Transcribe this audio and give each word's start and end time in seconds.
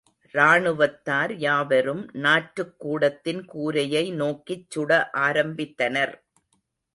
ராணுவத்தார் 0.33 1.33
யாவரும் 1.37 2.09
நாற்றுக் 2.13 2.73
கூடத்தின் 2.77 3.45
கூரையை 3.45 4.11
நோக்கிச்சுட 4.13 4.91
ஆரம்பித்தனர். 5.17 6.15